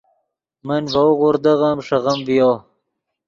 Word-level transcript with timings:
من 0.67 0.81
ڤؤ 0.93 1.07
غوردغیم 1.19 1.79
ݰیغیم 1.87 2.19
ڤیو 2.27 2.51